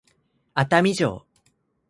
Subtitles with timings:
[0.55, 1.23] 熱海城